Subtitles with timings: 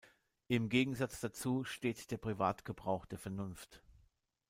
[0.47, 3.83] Im Gegensatz dazu steht der „Privatgebrauch“ der Vernunft.